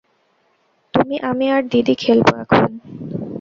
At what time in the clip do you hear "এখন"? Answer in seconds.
2.43-2.69